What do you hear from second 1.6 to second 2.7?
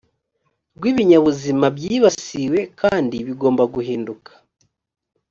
byibasiwe